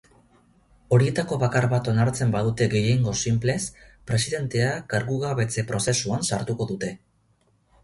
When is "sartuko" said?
6.33-6.71